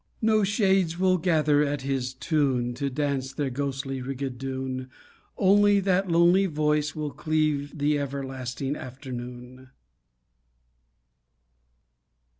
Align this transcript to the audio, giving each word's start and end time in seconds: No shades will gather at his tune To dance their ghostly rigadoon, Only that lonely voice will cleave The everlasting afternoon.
No 0.23 0.43
shades 0.43 0.97
will 0.97 1.19
gather 1.19 1.61
at 1.61 1.83
his 1.83 2.15
tune 2.15 2.73
To 2.73 2.89
dance 2.89 3.33
their 3.33 3.51
ghostly 3.51 4.01
rigadoon, 4.01 4.89
Only 5.37 5.79
that 5.79 6.09
lonely 6.09 6.47
voice 6.47 6.95
will 6.95 7.11
cleave 7.11 7.77
The 7.77 7.99
everlasting 7.99 8.75
afternoon. 8.75 9.69